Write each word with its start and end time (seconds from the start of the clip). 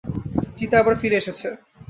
চিতা 0.57 0.75
আবার 0.81 0.95
ফিরে 1.01 1.15
এসেছে। 1.17 1.47